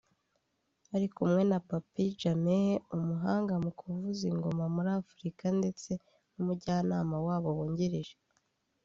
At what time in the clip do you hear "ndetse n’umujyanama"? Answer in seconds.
5.59-7.15